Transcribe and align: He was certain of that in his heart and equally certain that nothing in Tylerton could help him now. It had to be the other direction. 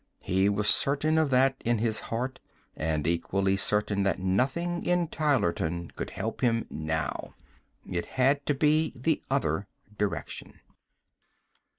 He 0.23 0.49
was 0.49 0.67
certain 0.67 1.19
of 1.19 1.29
that 1.29 1.57
in 1.63 1.77
his 1.77 1.99
heart 2.09 2.39
and 2.75 3.05
equally 3.05 3.55
certain 3.55 4.01
that 4.01 4.17
nothing 4.17 4.83
in 4.83 5.07
Tylerton 5.07 5.91
could 5.95 6.09
help 6.09 6.41
him 6.41 6.65
now. 6.71 7.35
It 7.87 8.07
had 8.17 8.43
to 8.47 8.55
be 8.55 8.93
the 8.95 9.21
other 9.29 9.67
direction. 9.95 10.59